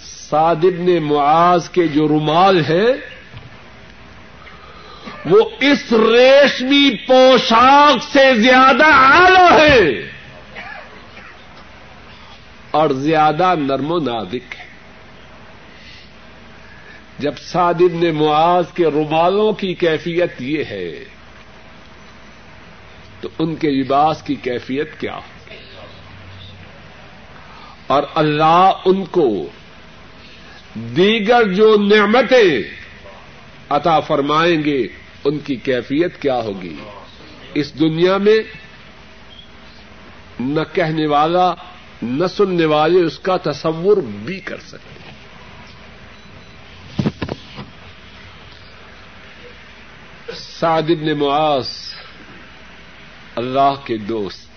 سعد 0.04 0.64
نے 0.64 1.00
معاذ 1.00 1.70
کے 1.70 1.88
جو 1.88 2.08
رومال 2.08 2.64
ہیں، 2.66 2.92
وہ 5.26 5.40
اس 5.60 5.92
ریشمی 5.94 6.90
پوشاک 7.08 8.04
سے 8.14 8.34
زیادہ 8.36 8.86
اعلی 8.86 9.48
ہے 9.60 10.10
اور 12.72 12.90
زیادہ 12.90 13.54
نرم 13.60 13.92
و 13.92 14.00
نازک 14.00 14.56
ہے 14.60 14.69
جب 17.20 17.38
سعد 17.38 17.82
نے 17.82 18.12
معاذ 18.12 18.66
کے 18.74 18.86
رومالوں 18.86 19.52
کی 19.54 19.74
کیفیت 19.74 20.42
یہ 20.42 20.64
ہے، 20.64 21.04
تو 23.22 23.30
ان 23.40 23.56
کے 23.56 23.72
لباس 23.72 24.22
کی 24.22 24.36
کیفیت 24.36 25.00
کیا؟ 25.00 25.20
اور 27.88 28.04
اللہ 28.16 28.72
ان 28.86 29.06
کو 29.06 29.46
دیگر 30.74 31.54
جو 31.54 31.76
نعمتیں 31.78 32.64
عطا 33.70 34.00
فرمائیں 34.00 34.64
گے، 34.64 34.88
ان 35.26 35.40
کی 35.40 35.56
کیفیت 35.56 36.22
کیا 36.22 36.40
ہوگی؟ 36.42 36.76
اس 37.54 37.80
دنیا 37.80 38.18
میں 38.18 38.38
نہ 40.40 40.62
کہنے 40.74 41.08
والا، 41.08 41.54
نہ 42.02 42.28
سننے 42.28 42.66
والے 42.66 43.00
اس 43.00 43.20
کا 43.20 43.38
تصور 43.38 43.98
بھی 43.98 44.40
کر 44.40 44.58
سکتے 44.58 44.99
سعد 50.60 50.82
بن 50.82 51.20
معاذ، 51.20 51.70
اللہ 53.36 53.74
کے 53.86 53.98
دوست۔ 53.98 54.50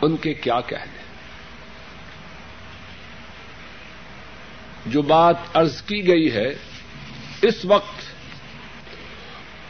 ان 0.00 0.16
کے 0.16 0.34
کیا 0.34 0.60
کہنے؟ 0.60 1.02
جو 4.86 5.02
بات 5.02 5.36
عرض 5.54 5.82
کی 5.82 6.06
گئی 6.06 6.32
ہے، 6.32 6.54
اس 7.42 7.64
وقت 7.64 8.02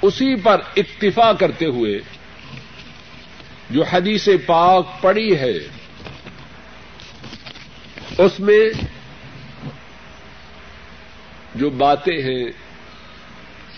اسی 0.03 0.37
پر 0.37 0.61
اکتفا 0.77 1.33
کرتے 1.33 1.67
ہوئے 1.67 1.99
جو 3.71 3.83
حدیث 3.83 4.29
پاک 4.47 4.87
پڑی 5.01 5.37
ہے، 5.37 5.53
اس 8.19 8.41
میں 8.41 8.92
جو 11.63 11.71
باتیں 11.71 12.23
ہیں 12.23 12.45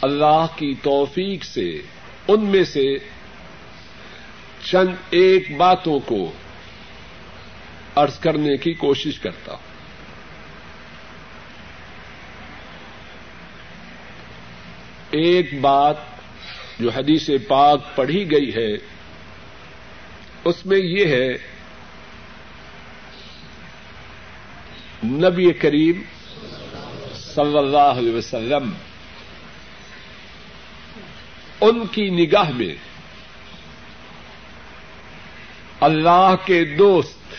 اللہ 0.02 0.46
کی 0.56 0.74
توفیق 0.82 1.44
سے، 1.44 1.78
ان 2.28 2.44
میں 2.44 2.64
سے 2.64 2.96
چند 4.64 4.94
ایک 5.10 5.56
باتوں 5.56 5.98
کو 5.98 6.32
ارض 7.96 8.18
کرنے 8.18 8.56
کی 8.56 8.72
کوشش 8.72 9.18
کرتا 9.18 9.52
ہوں۔ 9.52 9.62
ایک 15.10 15.60
بات 15.60 15.96
جو 16.78 16.90
حدیث 16.90 17.30
پاک 17.48 17.96
پڑھی 17.96 18.30
گئی 18.30 18.54
ہے، 18.54 18.74
اس 20.44 20.66
میں 20.66 20.78
یہ 20.78 21.06
ہے، 21.06 21.28
نبی 25.04 25.52
کریم 25.52 26.02
صلی 27.34 27.58
اللہ 27.58 27.98
علیہ 27.98 28.14
وسلم، 28.14 28.72
ان 31.60 31.86
کی 31.86 32.10
نگاہ 32.10 32.50
میں 32.50 32.74
اللہ 35.80 36.34
کے 36.44 36.64
دوست، 36.64 37.34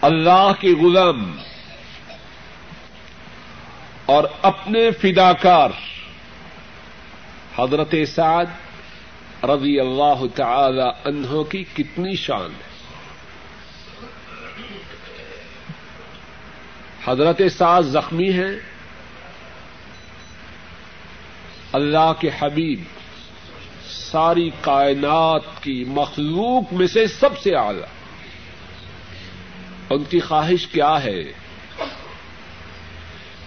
اللہ 0.00 0.52
کے 0.60 0.68
غلام 0.68 1.36
اور 4.06 4.24
اپنے 4.42 4.90
فداکار 4.90 5.70
حضرت 7.58 7.94
سعد 8.14 9.44
رضی 9.44 9.80
اللہ 9.80 10.22
تعالی 10.34 10.88
عنہ 11.04 11.42
کی 11.42 11.64
کتنی 11.74 12.16
شان 12.16 12.50
ہے۔ 12.50 12.69
حضرت 17.10 17.42
سعد 17.58 17.82
زخمی 17.82 18.32
ہیں 18.32 18.52
اللہ 21.72 22.12
کے 22.20 22.30
حبیب، 22.38 22.82
ساری 23.90 24.50
کائنات 24.60 25.62
کی 25.62 25.84
مخلوق 25.88 26.72
میں 26.72 26.86
سے 26.86 27.06
سب 27.06 27.38
سے 27.38 27.54
اعلی۔ 27.54 27.82
ان 29.90 30.04
کی 30.04 30.20
خواہش 30.20 30.66
کیا 30.66 31.02
ہے؟ 31.04 31.22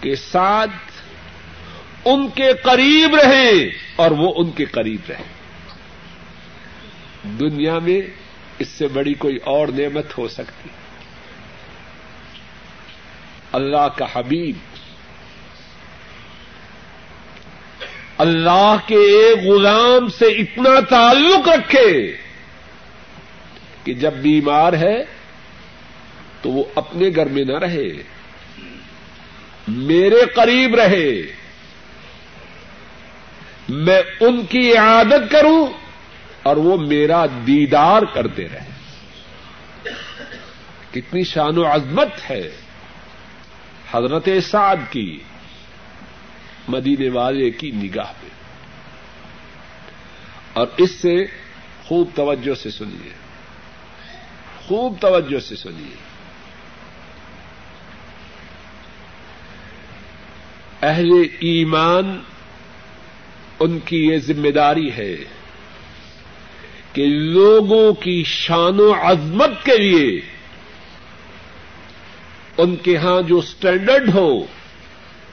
کہ 0.00 0.14
سعد 0.14 0.68
ان 2.04 2.28
کے 2.28 2.52
قریب 2.62 3.14
رہے 3.14 3.68
اور 3.96 4.10
وہ 4.10 4.34
ان 4.36 4.50
کے 4.50 4.64
قریب 4.64 5.00
رہے۔ 5.08 5.22
دنیا 7.24 7.78
میں 7.78 8.00
اس 8.58 8.68
سے 8.68 8.88
بڑی 8.88 9.14
کوئی 9.14 9.36
اور 9.36 9.68
نعمت 9.68 10.18
ہو 10.18 10.28
سکتی۔ 10.28 10.68
ہے 10.68 10.83
اللہ 13.54 13.88
کا 13.96 14.06
حبیب 14.12 14.56
اللہ 18.18 18.76
کے 18.86 18.94
ایک 18.94 19.38
غلام 19.46 20.08
سے 20.08 20.26
اتنا 20.26 20.80
تعلق 20.80 21.48
رکھے 21.48 22.16
کہ 23.84 23.94
جب 23.94 24.12
بیمار 24.12 24.72
ہے 24.72 25.04
تو 26.42 26.50
وہ 26.50 26.64
اپنے 26.74 27.08
گھر 27.16 27.26
میں 27.26 27.44
نہ 27.44 27.58
رہے، 27.58 27.88
میرے 29.68 30.22
قریب 30.34 30.74
رہے، 30.74 31.22
میں 33.68 34.02
ان 34.20 34.46
کی 34.46 34.76
عادت 34.76 35.32
کروں 35.32 35.66
اور 36.42 36.56
وہ 36.56 36.76
میرا 36.76 37.26
دیدار 37.46 38.02
کرتے 38.02 38.48
رہے۔ 38.52 38.70
کتنی 40.90 41.24
شان 41.24 41.58
و 41.58 41.66
عظمت 41.66 42.30
ہے۔ 42.30 42.63
حضرت 43.94 44.28
سعد 44.50 44.76
کی 44.90 45.18
مدینے 46.68 47.08
والے 47.08 47.50
کی 47.50 47.70
نگاہ 47.70 48.12
میں 48.22 48.30
اور 50.52 50.66
اس 50.76 50.90
سے 50.90 51.24
خوب 51.84 52.08
توجہ 52.14 52.54
سے 52.54 52.70
سنیے۔ 52.70 53.10
خوب 54.66 54.96
توجہ 55.00 55.38
سے 55.38 55.56
سنیے۔ 55.56 55.96
اہل 60.82 61.10
ایمان 61.22 62.20
ان 63.60 63.78
کی 63.78 64.06
یہ 64.06 64.18
ذمہ 64.18 64.48
داری 64.48 64.92
ہے 64.92 65.16
کہ 66.92 67.06
لوگوں 67.06 67.92
کی 67.92 68.24
شان 68.26 68.80
و 68.80 68.94
عظمت 68.94 69.50
کے 69.64 69.78
لیے 69.78 70.33
ان 72.58 72.76
کے 72.76 72.96
ہاں 72.96 73.22
جو 73.22 73.38
اسٹینڈرڈ 73.38 74.14
ہو، 74.14 74.44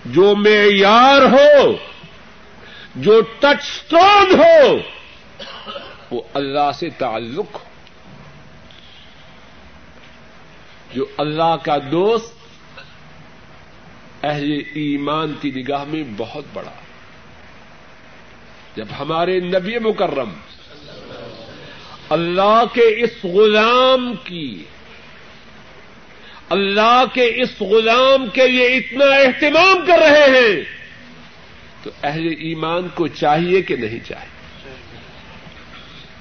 جو 0.05 0.35
معیار 0.35 1.21
ہو، 1.21 1.73
جو 2.95 3.21
ٹچ 3.21 3.59
اسٹون 3.59 4.39
ہو، 4.39 4.77
وہ 6.11 6.21
اللہ 6.33 6.71
سے 6.71 6.89
تعلق 6.89 7.53
ہو۔ 7.53 7.71
جو 10.93 11.05
اللہ 11.17 11.55
کا 11.63 11.77
دوست 11.91 12.33
اہل 14.23 14.51
ایمان 14.51 15.33
کی 15.41 15.51
نگاہ 15.51 15.83
میں 15.83 16.03
بہت 16.17 16.43
بڑا۔ 16.53 16.71
جب 18.75 18.85
ہمارے 18.99 19.39
نبی 19.39 19.79
مکرم 19.79 20.29
اللہ 22.09 22.63
کے 22.73 23.03
اس 23.03 23.23
غلام 23.23 24.13
کی 24.23 24.63
اللہ 26.51 27.03
کے 27.13 27.25
اس 27.41 27.61
غلام 27.61 28.27
کے 28.29 28.47
لیے 28.47 28.67
اتنا 28.67 29.05
اہتمام 29.05 29.85
کر 29.87 29.99
رہے 29.99 30.27
ہیں، 30.29 30.63
تو 31.83 31.89
اہل 32.03 32.27
ایمان 32.39 32.87
کو 32.95 33.07
چاہیے 33.07 33.61
کہ 33.61 33.75
نہیں 33.75 33.99
چاہیے 34.07 34.39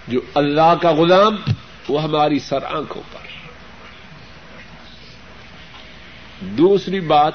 جو 0.08 0.20
اللہ 0.34 0.74
کا 0.82 0.92
غلام، 0.92 1.36
وہ 1.88 2.02
ہماری 2.02 2.38
سر 2.38 2.64
آنکھوں 2.64 3.02
پر۔ 3.12 3.28
دوسری 6.58 7.00
بات، 7.00 7.34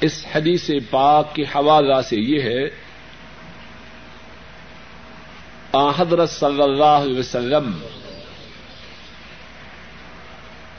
اس 0.00 0.24
حدیث 0.34 0.70
پاک 0.90 1.34
کے 1.34 1.42
حوالہ 1.54 2.00
سے 2.08 2.16
یہ 2.16 2.42
ہے 2.42 2.64
حضرت 5.96 6.30
صلی 6.30 6.62
اللہ 6.62 6.98
علیہ 7.02 7.18
وسلم 7.18 7.70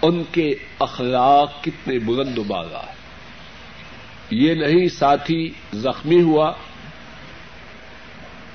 ان 0.04 0.24
کے 0.32 0.56
اخلاق 0.80 1.64
کتنے 1.64 2.00
بلند 2.00 2.38
و 2.38 2.44
بالا 2.44 2.80
ہے 2.80 2.94
یہ 4.30 4.54
نہیں 4.54 4.88
ساتھی 4.88 5.54
زخمی 5.74 6.22
ہوا، 6.22 6.54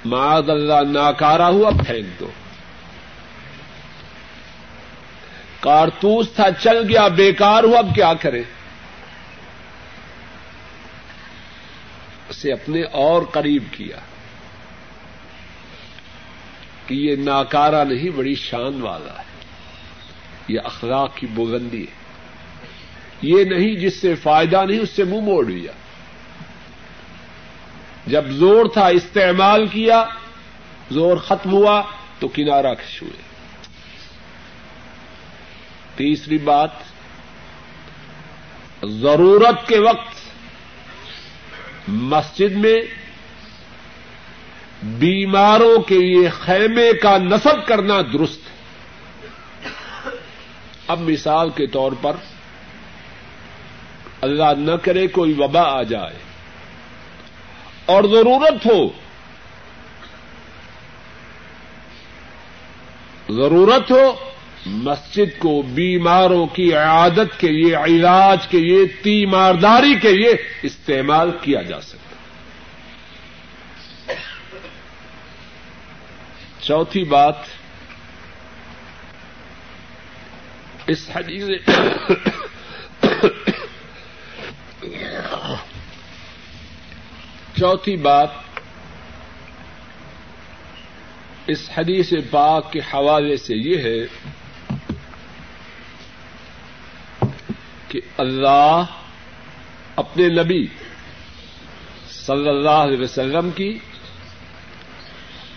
معاذ 0.05 0.51
اللہ 0.51 0.91
ناکارا 0.93 1.49
ہوا، 1.49 1.71
پھینک 1.87 2.21
دو۔ 2.21 2.31
کارتوس 5.61 6.33
تھا، 6.33 6.47
چل 6.61 6.77
گیا، 6.89 7.09
بیکار 7.09 7.65
ہوا، 7.65 7.79
اب 7.79 7.95
کیا 7.95 8.15
کرے 8.15 8.43
اسے 12.29 12.53
اپنے 12.53 12.83
اور 12.83 13.23
قریب 13.23 13.65
کیا۔ 13.73 13.97
کہ 16.87 16.95
یہ 16.95 17.17
ناکارا 17.17 17.85
نہیں، 17.85 18.11
بڑی 18.11 18.35
شان 18.35 18.83
والا 18.83 19.19
ہے۔ 19.19 19.28
یہ 20.49 20.61
اخلاق 20.65 21.17
کی 21.17 21.27
بلندی 21.27 21.83
ہے۔ 21.83 21.99
یہ 23.23 23.45
نہیں 23.45 23.77
جس 23.77 24.01
سے 24.01 24.15
فائدہ 24.15 24.65
نہیں، 24.65 24.79
اس 24.79 24.91
سے 24.91 25.05
منہ 25.05 25.21
موڑ 25.21 25.47
لیا۔ 25.47 25.73
جب 28.07 28.29
زور 28.29 28.67
تھا، 28.73 28.87
استعمال 28.87 29.67
کیا، 29.67 30.05
زور 30.91 31.17
ختم 31.17 31.53
ہوا 31.53 31.83
تو 32.19 32.29
کنارہ 32.29 32.75
کھش 32.75 33.03
ہوئے۔ 33.03 33.23
تیسری 35.97 36.39
بات، 36.39 36.71
ضرورت 38.83 39.69
کے 39.69 39.79
وقت 39.79 40.15
مسجد 41.89 42.53
میں 42.53 42.83
بیماروں 44.83 45.83
کے 45.83 45.99
لیے 45.99 46.29
خیمے 46.29 46.93
کا 46.93 47.19
نصب 47.19 47.67
کرنا 47.67 48.01
درست۔ 48.13 48.41
ہے 48.43 48.58
اب 50.89 51.01
مثال 51.09 51.51
کے 51.51 51.67
طور 51.67 51.93
پر 52.01 52.17
اللہ 54.21 54.55
نہ 54.59 54.77
کرے 54.83 55.07
کوئی 55.09 55.35
وبا 55.39 55.63
آ 55.79 55.83
جائے 55.83 56.17
اور 57.87 58.05
ضرورت 58.05 58.67
ہو 58.67 58.81
ضرورت 63.29 63.91
ہو 63.91 64.05
مسجد 64.67 65.39
کو 65.39 65.61
بیماروں 65.75 66.47
کی 66.47 66.73
عادت 66.75 67.39
کے 67.41 67.49
لیے 67.49 67.75
علاج 67.77 68.47
کے 68.47 68.59
لیے 68.59 68.87
تیمارداری 69.03 69.95
کے 69.95 70.13
لیے 70.13 70.33
استعمال 70.63 71.31
کیا 71.41 71.63
جا 71.63 71.81
سکتا 71.81 72.17
چوتھی 76.61 77.05
بات 77.05 77.37
اس 80.89 81.09
حدیث 81.15 81.49
چوتھی 87.57 87.97
بات 87.97 88.29
اس 91.47 91.69
حدیث 91.77 92.13
پاک 92.31 92.73
کے 92.73 92.81
حوالے 92.95 93.37
سے 93.37 93.55
یہ 93.55 93.83
ہے 93.83 93.99
کہ 97.89 98.01
اللہ 98.19 98.85
اپنے 99.97 100.29
نبی 100.33 100.67
صلی 102.11 102.49
اللہ 102.49 102.83
علیہ 102.83 103.01
وسلم 103.01 103.51
کی 103.51 103.73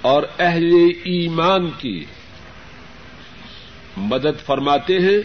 اور 0.02 0.24
اہل 0.40 0.74
ایمان 1.04 1.70
کی 1.78 2.04
مدد 3.98 4.46
فرماتے 4.46 5.00
ہیں 5.00 5.18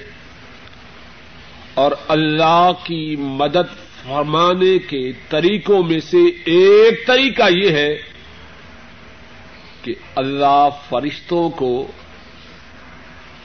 اور 1.74 1.92
اللہ 2.08 2.70
کی 2.84 3.16
مدد 3.16 3.74
فرمانے 4.02 4.78
کے 4.78 5.12
طریقوں 5.28 5.82
میں 5.82 6.00
سے 6.00 6.24
ایک 6.44 7.06
طریقہ 7.06 7.42
یہ 7.50 7.70
ہے 7.70 7.96
کہ 9.82 9.94
اللہ 10.14 10.68
فرشتوں 10.88 11.50
کو 11.50 11.86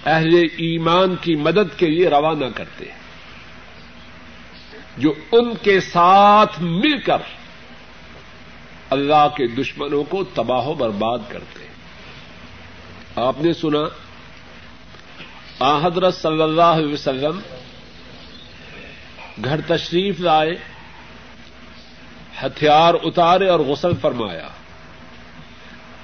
اہل 0.06 0.36
ایمان 0.58 1.16
کی 1.16 1.36
مدد 1.36 1.80
کے 1.80 1.88
لیے 1.88 2.10
روانہ 2.10 2.46
کرتے 2.56 2.86
ہیں، 2.86 3.00
جو 4.98 5.14
ان 5.32 5.56
کے 5.56 5.80
ساتھ 5.80 6.62
مل 6.62 7.00
کر 7.00 7.22
اللہ 8.90 9.28
کے 9.38 9.48
دشمنوں 9.48 10.04
کو 10.04 10.24
تباہ 10.24 10.68
و 10.68 10.74
برباد 10.74 11.20
کرتے 11.30 11.64
ہیں۔ 11.64 11.72
آپ 13.16 13.42
نے 13.42 13.54
سنا 13.54 13.84
آ 15.62 15.88
حضرت 15.88 16.16
صلی 16.16 16.42
اللہ 16.42 16.62
علیہ 16.62 16.94
وسلم 16.94 17.40
گھر 19.44 19.62
تشریف 19.62 20.20
لائے، 20.20 20.52
ہتھیار 22.42 22.94
اتارے 23.04 23.48
اور 23.48 23.60
غسل 23.60 23.92
فرمایا۔ 24.02 24.48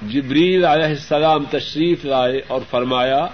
جبریل 0.02 0.64
علیہ 0.64 0.86
السلام 0.86 1.44
تشریف 1.44 2.04
لائے 2.04 2.40
اور 2.48 2.60
فرمایا، 2.70 3.26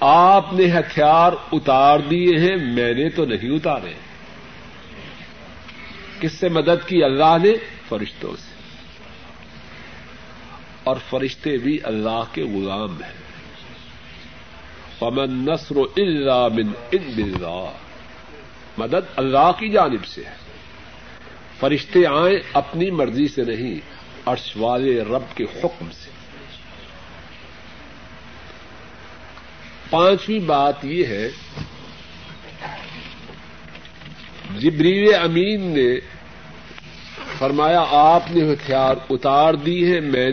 آپ 0.00 0.52
نے 0.52 0.64
ہتھیار 0.64 1.32
اتار 1.52 1.98
دیے 1.98 2.38
ہیں، 2.38 2.56
میں 2.56 2.94
نے 2.94 3.10
تو 3.10 3.24
نہیں 3.24 3.50
اتارے۔ 3.50 3.92
کس 6.20 6.32
سے 6.32 6.48
مدد 6.48 6.88
کی؟ 6.88 7.04
اللہ 7.04 7.36
نے، 7.42 7.52
فرشتوں 7.88 8.36
سے۔ 8.36 8.54
اور 10.84 10.96
فرشتے 11.10 11.56
بھی 11.56 11.78
اللہ 11.82 12.22
کے 12.32 12.42
غلام 12.42 13.02
ہیں۔ 13.02 13.29
پمن 15.00 15.48
نسر 15.48 15.76
و 15.76 15.84
اللہ 15.96 16.48
بن 16.54 16.72
ان 16.92 17.12
بلّہ 17.16 17.70
مدد 18.78 19.06
اللہ 19.16 19.50
کی 19.58 19.68
جانب 19.68 20.06
سے 20.06 20.24
ہے۔ 20.24 20.34
فرشتے 21.60 22.06
آئیں 22.06 22.38
اپنی 22.52 22.90
مرضی 22.90 23.28
سے 23.28 23.44
نہیں، 23.44 23.80
عرش 24.26 24.56
والے 24.56 25.02
رب 25.02 25.36
کے 25.36 25.44
حکم 25.44 25.90
سے۔ 25.90 26.10
پانچویں 29.90 30.38
بات 30.38 30.84
یہ 30.84 31.06
ہے، 31.06 31.30
جبریل 34.58 35.14
امین 35.14 35.60
نے 35.60 36.00
فرمایا، 37.38 37.84
آپ 37.90 38.22
نے 38.30 38.52
ہتھیار 38.52 38.94
اتار 39.10 39.54
دی 39.54 39.94
ہے، 39.94 40.00
میں 40.00 40.32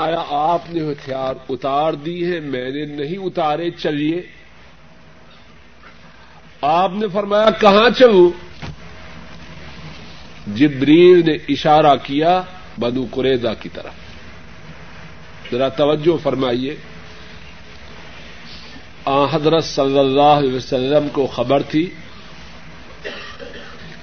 آیا 0.00 0.24
آپ 0.30 0.62
نے 0.70 0.92
ہتھیار 0.92 1.34
اتار 1.48 1.92
دی 1.92 2.32
ہے؟ 2.32 2.40
میں 2.40 2.70
نے 2.70 2.84
نہیں 2.84 3.16
اتارے، 3.16 3.70
چلیے۔ 3.70 4.22
آپ 6.60 6.92
نے 6.94 7.06
فرمایا، 7.08 7.50
کہاں 7.50 7.90
چلوں؟ 7.90 8.30
جبریل 10.56 11.22
نے 11.26 11.36
اشارہ 11.48 11.96
کیا 12.02 12.42
بنو 12.80 13.04
قریضا 13.10 13.54
کی 13.54 13.68
طرف۔ 13.72 13.92
ذرا 15.52 15.68
توجہ 15.68 16.16
فرمائیے۔ 16.22 16.76
آ، 19.04 19.24
حضرت 19.24 19.64
صلی 19.64 19.98
اللہ 19.98 20.22
علیہ 20.22 20.54
وسلم 20.54 21.08
کو 21.08 21.26
خبر 21.26 21.62
تھی 21.62 21.90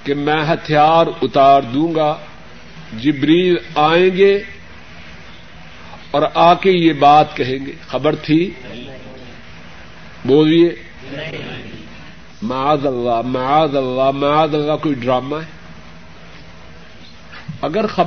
کہ 0.04 0.14
میں 0.14 0.44
ہتھیار 0.52 1.06
اتار 1.22 1.62
دوں 1.62 1.94
گا۔ 1.94 2.16
جبریل 2.98 3.56
آئیں 3.74 4.16
گے۔ 4.16 4.42
اور 6.18 6.28
آ 6.34 6.54
کے 6.54 6.70
یہ 6.70 6.92
بات 6.92 7.36
کہیں 7.36 7.66
گے۔ 7.66 7.72
خبر 7.88 8.14
تھی؟ 8.14 8.50
بولیے۔ 10.24 10.74
معاذ 12.42 12.86
اللہ 12.86 13.20
معاذ 13.26 13.76
اللہ 13.76 14.10
معاذ 14.10 14.54
اللہ، 14.54 14.76
کوئی 14.82 14.94
ڈرامہ 14.94 15.36
ہے؟ 15.36 15.58
اگر 17.62 17.86
خبر 17.86 18.06